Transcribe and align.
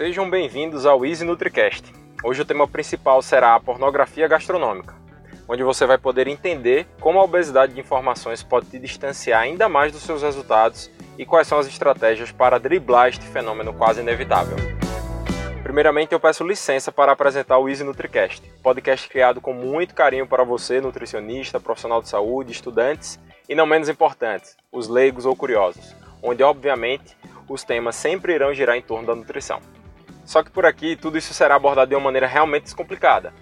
Sejam 0.00 0.30
bem-vindos 0.30 0.86
ao 0.86 1.04
Easy 1.04 1.26
NutriCast. 1.26 1.92
Hoje 2.24 2.40
o 2.40 2.44
tema 2.46 2.66
principal 2.66 3.20
será 3.20 3.54
a 3.54 3.60
pornografia 3.60 4.26
gastronômica, 4.26 4.94
onde 5.46 5.62
você 5.62 5.84
vai 5.84 5.98
poder 5.98 6.26
entender 6.26 6.86
como 6.98 7.20
a 7.20 7.22
obesidade 7.22 7.74
de 7.74 7.80
informações 7.80 8.42
pode 8.42 8.64
te 8.70 8.78
distanciar 8.78 9.42
ainda 9.42 9.68
mais 9.68 9.92
dos 9.92 10.00
seus 10.00 10.22
resultados 10.22 10.90
e 11.18 11.26
quais 11.26 11.46
são 11.46 11.58
as 11.58 11.66
estratégias 11.66 12.32
para 12.32 12.58
driblar 12.58 13.10
este 13.10 13.26
fenômeno 13.26 13.74
quase 13.74 14.00
inevitável. 14.00 14.56
Primeiramente, 15.62 16.12
eu 16.14 16.18
peço 16.18 16.46
licença 16.48 16.90
para 16.90 17.12
apresentar 17.12 17.58
o 17.58 17.68
Easy 17.68 17.84
NutriCast, 17.84 18.40
podcast 18.62 19.06
criado 19.06 19.38
com 19.38 19.52
muito 19.52 19.94
carinho 19.94 20.26
para 20.26 20.44
você, 20.44 20.80
nutricionista, 20.80 21.60
profissional 21.60 22.00
de 22.00 22.08
saúde, 22.08 22.52
estudantes 22.52 23.20
e, 23.46 23.54
não 23.54 23.66
menos 23.66 23.90
importante, 23.90 24.52
os 24.72 24.88
leigos 24.88 25.26
ou 25.26 25.36
curiosos, 25.36 25.94
onde, 26.22 26.42
obviamente, 26.42 27.14
os 27.46 27.62
temas 27.64 27.96
sempre 27.96 28.32
irão 28.32 28.54
girar 28.54 28.78
em 28.78 28.82
torno 28.82 29.06
da 29.06 29.14
nutrição. 29.14 29.60
Só 30.30 30.44
que 30.44 30.50
por 30.52 30.64
aqui 30.64 30.94
tudo 30.94 31.18
isso 31.18 31.34
será 31.34 31.56
abordado 31.56 31.88
de 31.88 31.96
uma 31.96 32.04
maneira 32.04 32.28
realmente 32.28 32.62
descomplicada. 32.62 33.34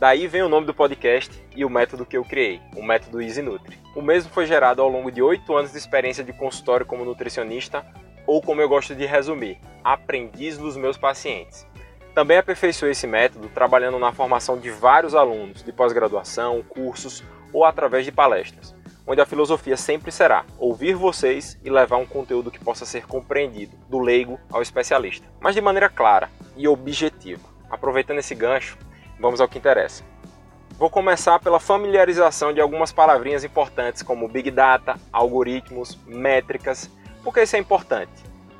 Daí 0.00 0.26
vem 0.26 0.42
o 0.42 0.48
nome 0.48 0.66
do 0.66 0.74
podcast 0.74 1.30
e 1.54 1.64
o 1.64 1.70
método 1.70 2.04
que 2.04 2.16
eu 2.16 2.24
criei, 2.24 2.60
o 2.74 2.82
método 2.82 3.22
Easy 3.22 3.40
Nutri. 3.40 3.78
O 3.94 4.02
mesmo 4.02 4.32
foi 4.32 4.44
gerado 4.44 4.82
ao 4.82 4.88
longo 4.88 5.12
de 5.12 5.22
oito 5.22 5.56
anos 5.56 5.70
de 5.70 5.78
experiência 5.78 6.24
de 6.24 6.32
consultório 6.32 6.84
como 6.84 7.04
nutricionista, 7.04 7.86
ou 8.26 8.42
como 8.42 8.60
eu 8.60 8.68
gosto 8.68 8.96
de 8.96 9.06
resumir, 9.06 9.60
aprendiz 9.84 10.58
dos 10.58 10.76
meus 10.76 10.98
pacientes. 10.98 11.64
Também 12.16 12.38
aperfeiçoei 12.38 12.90
esse 12.90 13.06
método 13.06 13.48
trabalhando 13.50 14.00
na 14.00 14.10
formação 14.10 14.58
de 14.58 14.70
vários 14.70 15.14
alunos 15.14 15.62
de 15.62 15.72
pós-graduação, 15.72 16.64
cursos 16.64 17.22
ou 17.52 17.64
através 17.64 18.04
de 18.04 18.10
palestras 18.10 18.74
onde 19.06 19.20
a 19.20 19.26
filosofia 19.26 19.76
sempre 19.76 20.10
será 20.10 20.44
ouvir 20.58 20.94
vocês 20.94 21.58
e 21.62 21.70
levar 21.70 21.96
um 21.96 22.06
conteúdo 22.06 22.50
que 22.50 22.58
possa 22.58 22.86
ser 22.86 23.06
compreendido, 23.06 23.76
do 23.88 23.98
leigo 23.98 24.40
ao 24.50 24.62
especialista, 24.62 25.26
mas 25.40 25.54
de 25.54 25.60
maneira 25.60 25.88
clara 25.88 26.30
e 26.56 26.66
objetiva. 26.66 27.48
Aproveitando 27.70 28.18
esse 28.18 28.34
gancho, 28.34 28.78
vamos 29.18 29.40
ao 29.40 29.48
que 29.48 29.58
interessa. 29.58 30.04
Vou 30.76 30.90
começar 30.90 31.38
pela 31.38 31.60
familiarização 31.60 32.52
de 32.52 32.60
algumas 32.60 32.90
palavrinhas 32.90 33.44
importantes 33.44 34.02
como 34.02 34.28
Big 34.28 34.50
Data, 34.50 34.96
algoritmos, 35.12 35.96
métricas, 36.06 36.90
porque 37.22 37.42
isso 37.42 37.54
é 37.54 37.58
importante. 37.58 38.12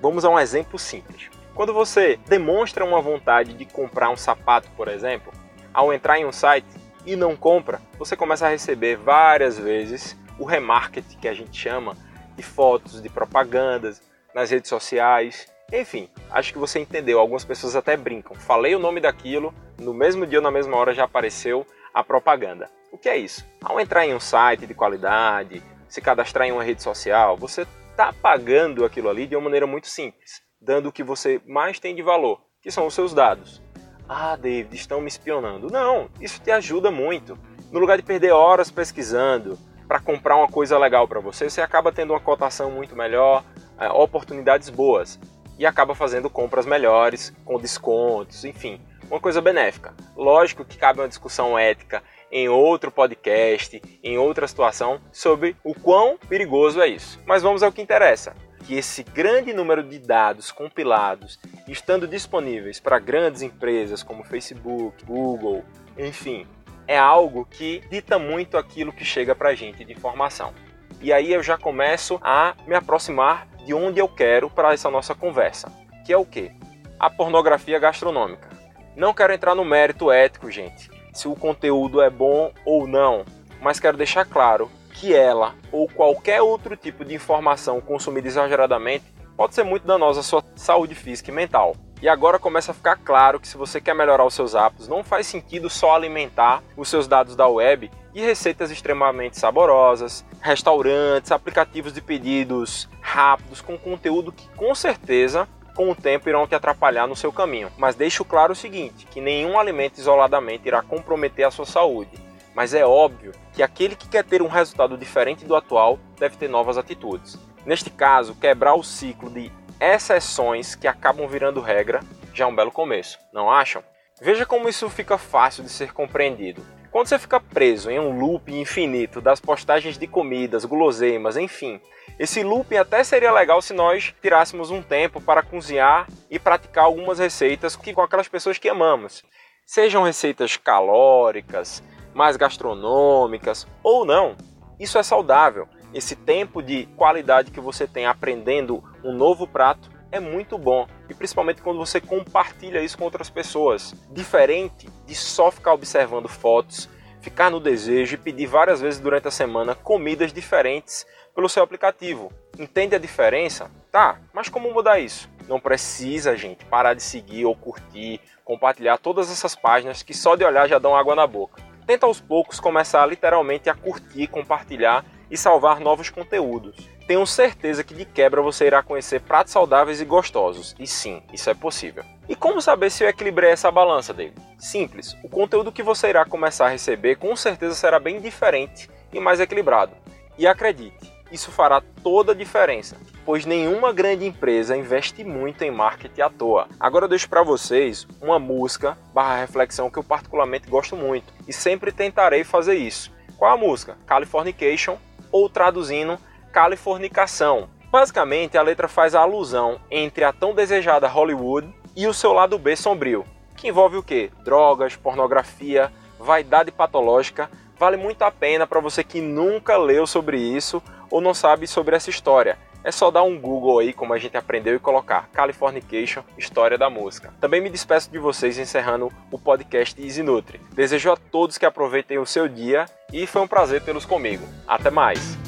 Vamos 0.00 0.24
a 0.24 0.28
um 0.28 0.38
exemplo 0.38 0.78
simples. 0.78 1.30
Quando 1.54 1.72
você 1.72 2.18
demonstra 2.26 2.84
uma 2.84 3.00
vontade 3.00 3.54
de 3.54 3.64
comprar 3.64 4.10
um 4.10 4.16
sapato, 4.16 4.68
por 4.76 4.88
exemplo, 4.88 5.32
ao 5.72 5.92
entrar 5.92 6.18
em 6.18 6.26
um 6.26 6.32
site 6.32 6.66
e 7.06 7.16
não 7.16 7.34
compra, 7.34 7.80
você 7.98 8.16
começa 8.16 8.46
a 8.46 8.50
receber 8.50 8.96
várias 8.96 9.58
vezes 9.58 10.16
o 10.42 10.44
remarketing 10.44 11.18
que 11.18 11.28
a 11.28 11.34
gente 11.34 11.56
chama 11.56 11.96
de 12.36 12.42
fotos, 12.42 13.00
de 13.00 13.08
propagandas 13.08 14.02
nas 14.34 14.50
redes 14.50 14.68
sociais. 14.68 15.46
Enfim, 15.72 16.08
acho 16.32 16.52
que 16.52 16.58
você 16.58 16.80
entendeu. 16.80 17.20
Algumas 17.20 17.44
pessoas 17.44 17.76
até 17.76 17.96
brincam. 17.96 18.34
Falei 18.34 18.74
o 18.74 18.78
nome 18.80 19.00
daquilo, 19.00 19.54
no 19.78 19.94
mesmo 19.94 20.26
dia 20.26 20.40
ou 20.40 20.42
na 20.42 20.50
mesma 20.50 20.76
hora 20.76 20.92
já 20.92 21.04
apareceu 21.04 21.64
a 21.94 22.02
propaganda. 22.02 22.68
O 22.90 22.98
que 22.98 23.08
é 23.08 23.16
isso? 23.16 23.46
Ao 23.62 23.78
entrar 23.78 24.04
em 24.04 24.14
um 24.14 24.20
site 24.20 24.66
de 24.66 24.74
qualidade, 24.74 25.62
se 25.88 26.00
cadastrar 26.00 26.48
em 26.48 26.52
uma 26.52 26.64
rede 26.64 26.82
social, 26.82 27.36
você 27.36 27.64
está 27.92 28.12
pagando 28.12 28.84
aquilo 28.84 29.08
ali 29.08 29.28
de 29.28 29.36
uma 29.36 29.44
maneira 29.44 29.66
muito 29.66 29.86
simples, 29.86 30.42
dando 30.60 30.88
o 30.88 30.92
que 30.92 31.04
você 31.04 31.40
mais 31.46 31.78
tem 31.78 31.94
de 31.94 32.02
valor, 32.02 32.40
que 32.60 32.70
são 32.70 32.84
os 32.84 32.94
seus 32.94 33.14
dados. 33.14 33.62
Ah, 34.08 34.34
David, 34.34 34.74
estão 34.74 35.00
me 35.00 35.08
espionando. 35.08 35.70
Não, 35.70 36.10
isso 36.20 36.40
te 36.40 36.50
ajuda 36.50 36.90
muito. 36.90 37.38
No 37.70 37.78
lugar 37.78 37.96
de 37.96 38.02
perder 38.02 38.32
horas 38.32 38.70
pesquisando, 38.72 39.56
para 39.92 40.00
comprar 40.00 40.36
uma 40.36 40.48
coisa 40.48 40.78
legal 40.78 41.06
para 41.06 41.20
você, 41.20 41.50
você 41.50 41.60
acaba 41.60 41.92
tendo 41.92 42.14
uma 42.14 42.20
cotação 42.20 42.70
muito 42.70 42.96
melhor, 42.96 43.44
é, 43.78 43.90
oportunidades 43.90 44.70
boas 44.70 45.20
e 45.58 45.66
acaba 45.66 45.94
fazendo 45.94 46.30
compras 46.30 46.64
melhores, 46.64 47.30
com 47.44 47.60
descontos, 47.60 48.42
enfim, 48.42 48.80
uma 49.10 49.20
coisa 49.20 49.42
benéfica. 49.42 49.92
Lógico 50.16 50.64
que 50.64 50.78
cabe 50.78 51.00
uma 51.00 51.08
discussão 51.08 51.58
ética 51.58 52.02
em 52.30 52.48
outro 52.48 52.90
podcast, 52.90 53.82
em 54.02 54.16
outra 54.16 54.48
situação, 54.48 54.98
sobre 55.12 55.54
o 55.62 55.74
quão 55.74 56.16
perigoso 56.16 56.80
é 56.80 56.88
isso. 56.88 57.20
Mas 57.26 57.42
vamos 57.42 57.62
ao 57.62 57.70
que 57.70 57.82
interessa. 57.82 58.34
Que 58.64 58.78
esse 58.78 59.02
grande 59.02 59.52
número 59.52 59.82
de 59.82 59.98
dados 59.98 60.50
compilados, 60.50 61.38
estando 61.68 62.08
disponíveis 62.08 62.80
para 62.80 62.98
grandes 62.98 63.42
empresas 63.42 64.02
como 64.02 64.24
Facebook, 64.24 65.04
Google, 65.04 65.62
enfim, 65.98 66.46
é 66.86 66.98
algo 66.98 67.44
que 67.44 67.82
dita 67.90 68.18
muito 68.18 68.56
aquilo 68.56 68.92
que 68.92 69.04
chega 69.04 69.34
para 69.34 69.50
a 69.50 69.54
gente 69.54 69.84
de 69.84 69.92
informação. 69.92 70.52
E 71.00 71.12
aí 71.12 71.32
eu 71.32 71.42
já 71.42 71.58
começo 71.58 72.20
a 72.22 72.54
me 72.66 72.74
aproximar 72.74 73.46
de 73.64 73.74
onde 73.74 73.98
eu 74.00 74.08
quero 74.08 74.50
para 74.50 74.72
essa 74.72 74.90
nossa 74.90 75.14
conversa, 75.14 75.70
que 76.04 76.12
é 76.12 76.16
o 76.16 76.24
que? 76.24 76.50
A 76.98 77.10
pornografia 77.10 77.78
gastronômica. 77.78 78.48
Não 78.94 79.14
quero 79.14 79.32
entrar 79.32 79.54
no 79.54 79.64
mérito 79.64 80.10
ético, 80.10 80.50
gente, 80.50 80.90
se 81.12 81.28
o 81.28 81.34
conteúdo 81.34 82.00
é 82.00 82.10
bom 82.10 82.52
ou 82.64 82.86
não, 82.86 83.24
mas 83.60 83.80
quero 83.80 83.96
deixar 83.96 84.24
claro 84.24 84.70
que 84.94 85.14
ela 85.14 85.54
ou 85.70 85.88
qualquer 85.88 86.42
outro 86.42 86.76
tipo 86.76 87.04
de 87.04 87.14
informação 87.14 87.80
consumida 87.80 88.28
exageradamente 88.28 89.04
pode 89.36 89.54
ser 89.54 89.64
muito 89.64 89.86
danosa 89.86 90.20
à 90.20 90.22
sua 90.22 90.44
saúde 90.54 90.94
física 90.94 91.30
e 91.30 91.34
mental. 91.34 91.76
E 92.02 92.08
agora 92.08 92.38
começa 92.38 92.72
a 92.72 92.74
ficar 92.74 92.96
claro 92.96 93.38
que 93.38 93.46
se 93.46 93.56
você 93.56 93.80
quer 93.80 93.94
melhorar 93.94 94.24
os 94.24 94.34
seus 94.34 94.56
hábitos, 94.56 94.88
não 94.88 95.04
faz 95.04 95.26
sentido 95.26 95.70
só 95.70 95.94
alimentar 95.94 96.60
os 96.76 96.88
seus 96.88 97.06
dados 97.06 97.36
da 97.36 97.46
web 97.46 97.88
e 98.12 98.20
receitas 98.20 98.72
extremamente 98.72 99.38
saborosas, 99.38 100.24
restaurantes, 100.40 101.30
aplicativos 101.30 101.92
de 101.92 102.00
pedidos 102.00 102.88
rápidos 103.00 103.60
com 103.60 103.78
conteúdo 103.78 104.32
que 104.32 104.48
com 104.56 104.74
certeza 104.74 105.48
com 105.74 105.90
o 105.90 105.94
tempo 105.94 106.28
irão 106.28 106.46
te 106.46 106.54
atrapalhar 106.54 107.06
no 107.06 107.16
seu 107.16 107.32
caminho. 107.32 107.70
Mas 107.78 107.94
deixo 107.94 108.24
claro 108.24 108.52
o 108.52 108.56
seguinte, 108.56 109.06
que 109.06 109.20
nenhum 109.20 109.58
alimento 109.58 109.98
isoladamente 109.98 110.66
irá 110.66 110.82
comprometer 110.82 111.46
a 111.46 111.50
sua 111.50 111.64
saúde. 111.64 112.10
Mas 112.54 112.74
é 112.74 112.84
óbvio 112.84 113.32
que 113.52 113.62
aquele 113.62 113.96
que 113.96 114.08
quer 114.08 114.24
ter 114.24 114.42
um 114.42 114.48
resultado 114.48 114.98
diferente 114.98 115.44
do 115.44 115.56
atual 115.56 115.98
deve 116.18 116.36
ter 116.36 116.48
novas 116.48 116.76
atitudes. 116.76 117.38
Neste 117.64 117.90
caso, 117.90 118.34
quebrar 118.34 118.74
o 118.74 118.82
ciclo 118.82 119.30
de 119.30 119.52
exceções 119.80 120.74
que 120.74 120.88
acabam 120.88 121.28
virando 121.28 121.60
regra 121.60 122.00
já 122.34 122.44
é 122.44 122.46
um 122.46 122.54
belo 122.54 122.72
começo, 122.72 123.18
não 123.32 123.50
acham? 123.50 123.82
Veja 124.20 124.46
como 124.46 124.68
isso 124.68 124.88
fica 124.88 125.18
fácil 125.18 125.62
de 125.62 125.70
ser 125.70 125.92
compreendido. 125.92 126.64
Quando 126.90 127.06
você 127.06 127.18
fica 127.18 127.40
preso 127.40 127.90
em 127.90 127.98
um 127.98 128.18
loop 128.18 128.52
infinito 128.52 129.20
das 129.20 129.40
postagens 129.40 129.96
de 129.96 130.06
comidas, 130.06 130.64
guloseimas, 130.64 131.36
enfim, 131.36 131.80
esse 132.18 132.42
looping 132.42 132.76
até 132.76 133.02
seria 133.02 133.32
legal 133.32 133.62
se 133.62 133.72
nós 133.72 134.14
tirássemos 134.20 134.70
um 134.70 134.82
tempo 134.82 135.20
para 135.20 135.42
cozinhar 135.42 136.06
e 136.30 136.38
praticar 136.38 136.84
algumas 136.84 137.18
receitas 137.18 137.74
com 137.76 138.00
aquelas 138.02 138.28
pessoas 138.28 138.58
que 138.58 138.68
amamos. 138.68 139.22
Sejam 139.64 140.02
receitas 140.02 140.56
calóricas, 140.56 141.82
mais 142.12 142.36
gastronômicas 142.36 143.66
ou 143.82 144.04
não, 144.04 144.36
isso 144.78 144.98
é 144.98 145.02
saudável 145.02 145.66
esse 145.94 146.16
tempo 146.16 146.62
de 146.62 146.86
qualidade 146.96 147.50
que 147.50 147.60
você 147.60 147.86
tem 147.86 148.06
aprendendo 148.06 148.82
um 149.04 149.12
novo 149.12 149.46
prato 149.46 149.90
é 150.10 150.20
muito 150.20 150.58
bom. 150.58 150.86
E 151.08 151.14
principalmente 151.14 151.62
quando 151.62 151.78
você 151.78 152.00
compartilha 152.00 152.82
isso 152.82 152.98
com 152.98 153.04
outras 153.04 153.30
pessoas. 153.30 153.94
Diferente 154.10 154.88
de 155.06 155.14
só 155.14 155.50
ficar 155.50 155.72
observando 155.72 156.28
fotos, 156.28 156.88
ficar 157.20 157.50
no 157.50 157.60
desejo 157.60 158.14
e 158.14 158.18
pedir 158.18 158.46
várias 158.46 158.80
vezes 158.80 159.00
durante 159.00 159.28
a 159.28 159.30
semana 159.30 159.74
comidas 159.74 160.32
diferentes 160.32 161.06
pelo 161.34 161.48
seu 161.48 161.62
aplicativo. 161.62 162.30
Entende 162.58 162.94
a 162.94 162.98
diferença? 162.98 163.70
Tá, 163.90 164.18
mas 164.32 164.48
como 164.48 164.72
mudar 164.72 164.98
isso? 164.98 165.30
Não 165.48 165.58
precisa, 165.58 166.36
gente, 166.36 166.64
parar 166.66 166.94
de 166.94 167.02
seguir 167.02 167.46
ou 167.46 167.56
curtir, 167.56 168.20
compartilhar 168.44 168.98
todas 168.98 169.30
essas 169.30 169.54
páginas 169.54 170.02
que 170.02 170.14
só 170.14 170.36
de 170.36 170.44
olhar 170.44 170.68
já 170.68 170.78
dão 170.78 170.94
água 170.94 171.14
na 171.14 171.26
boca. 171.26 171.62
Tenta 171.86 172.06
aos 172.06 172.20
poucos 172.20 172.60
começar 172.60 173.04
literalmente 173.06 173.68
a 173.68 173.74
curtir, 173.74 174.26
compartilhar 174.28 175.04
e 175.32 175.36
salvar 175.38 175.80
novos 175.80 176.10
conteúdos. 176.10 176.76
Tenho 177.06 177.26
certeza 177.26 177.82
que 177.82 177.94
de 177.94 178.04
quebra 178.04 178.42
você 178.42 178.66
irá 178.66 178.82
conhecer 178.82 179.22
pratos 179.22 179.52
saudáveis 179.52 179.98
e 180.00 180.04
gostosos. 180.04 180.76
E 180.78 180.86
sim, 180.86 181.22
isso 181.32 181.48
é 181.48 181.54
possível. 181.54 182.04
E 182.28 182.36
como 182.36 182.60
saber 182.60 182.90
se 182.90 183.02
eu 183.02 183.08
equilibrei 183.08 183.50
essa 183.50 183.70
balança, 183.70 184.12
David? 184.12 184.40
Simples. 184.58 185.16
O 185.22 185.28
conteúdo 185.30 185.72
que 185.72 185.82
você 185.82 186.10
irá 186.10 186.24
começar 186.26 186.66
a 186.66 186.68
receber 186.68 187.16
com 187.16 187.34
certeza 187.34 187.74
será 187.74 187.98
bem 187.98 188.20
diferente 188.20 188.90
e 189.10 189.18
mais 189.18 189.40
equilibrado. 189.40 189.96
E 190.36 190.46
acredite, 190.46 191.12
isso 191.30 191.50
fará 191.50 191.82
toda 192.02 192.32
a 192.32 192.34
diferença, 192.34 192.96
pois 193.24 193.46
nenhuma 193.46 193.92
grande 193.92 194.26
empresa 194.26 194.76
investe 194.76 195.24
muito 195.24 195.62
em 195.62 195.70
marketing 195.70 196.20
à 196.20 196.28
toa. 196.28 196.68
Agora 196.78 197.06
eu 197.06 197.08
deixo 197.08 197.28
para 197.28 197.42
vocês 197.42 198.06
uma 198.20 198.38
música 198.38 198.98
barra 199.14 199.40
reflexão 199.40 199.90
que 199.90 199.98
eu 199.98 200.04
particularmente 200.04 200.68
gosto 200.68 200.94
muito 200.94 201.32
e 201.48 201.52
sempre 201.52 201.90
tentarei 201.90 202.44
fazer 202.44 202.74
isso. 202.74 203.10
Qual 203.36 203.50
a 203.50 203.56
música? 203.56 203.98
Californication 204.06 204.98
ou 205.32 205.48
traduzindo, 205.48 206.18
californicação. 206.52 207.68
Basicamente, 207.90 208.56
a 208.56 208.62
letra 208.62 208.86
faz 208.86 209.14
a 209.14 209.20
alusão 209.20 209.80
entre 209.90 210.22
a 210.22 210.32
tão 210.32 210.54
desejada 210.54 211.08
Hollywood 211.08 211.74
e 211.96 212.06
o 212.06 212.14
seu 212.14 212.32
lado 212.32 212.58
B 212.58 212.76
sombrio, 212.76 213.24
que 213.56 213.68
envolve 213.68 213.96
o 213.96 214.02
que? 214.02 214.30
Drogas, 214.44 214.94
pornografia, 214.94 215.92
vaidade 216.18 216.70
patológica. 216.70 217.50
Vale 217.78 217.96
muito 217.96 218.22
a 218.22 218.30
pena 218.30 218.66
para 218.66 218.80
você 218.80 219.02
que 219.02 219.20
nunca 219.20 219.76
leu 219.76 220.06
sobre 220.06 220.38
isso 220.38 220.82
ou 221.10 221.20
não 221.20 221.34
sabe 221.34 221.66
sobre 221.66 221.96
essa 221.96 222.10
história. 222.10 222.56
É 222.84 222.90
só 222.90 223.10
dar 223.10 223.22
um 223.22 223.38
Google 223.38 223.78
aí, 223.78 223.92
como 223.92 224.12
a 224.12 224.18
gente 224.18 224.36
aprendeu, 224.36 224.74
e 224.74 224.78
colocar 224.78 225.28
Californication, 225.32 226.22
História 226.36 226.76
da 226.76 226.90
Música. 226.90 227.32
Também 227.40 227.60
me 227.60 227.70
despeço 227.70 228.10
de 228.10 228.18
vocês 228.18 228.58
encerrando 228.58 229.10
o 229.30 229.38
podcast 229.38 230.00
Easy 230.02 230.22
Nutri. 230.22 230.60
Desejo 230.72 231.12
a 231.12 231.16
todos 231.16 231.58
que 231.58 231.66
aproveitem 231.66 232.18
o 232.18 232.26
seu 232.26 232.48
dia 232.48 232.86
e 233.12 233.26
foi 233.26 233.42
um 233.42 233.48
prazer 233.48 233.82
tê-los 233.82 234.04
comigo. 234.04 234.44
Até 234.66 234.90
mais! 234.90 235.38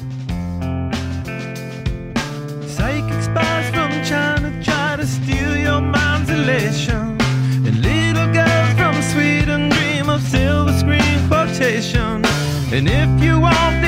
And 12.75 12.89
if 12.89 13.23
you 13.23 13.39
want 13.39 13.84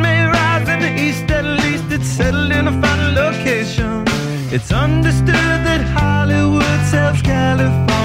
may 0.00 0.24
rise 0.26 0.68
in 0.68 0.80
the 0.80 0.92
east, 1.06 1.30
at 1.30 1.44
least 1.44 1.84
it's 1.90 2.06
settled 2.06 2.52
in 2.52 2.68
a 2.68 2.80
final 2.80 3.12
location. 3.24 4.04
It's 4.54 4.72
understood 4.72 5.58
that 5.66 5.80
Hollywood 5.96 6.80
sells 6.90 7.20
Californication. 7.22 7.95